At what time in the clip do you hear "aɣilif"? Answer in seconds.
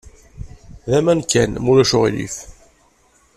1.97-2.35